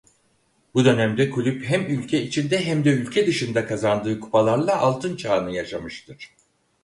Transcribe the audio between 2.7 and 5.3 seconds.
de ülke dışında kazandığı kupalarla altın